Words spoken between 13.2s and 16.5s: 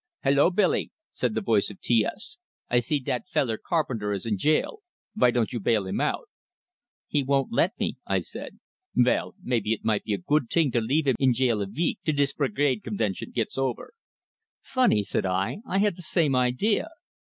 gits over." "Funny!" said I. "I had the same